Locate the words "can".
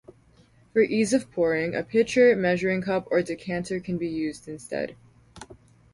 3.79-3.99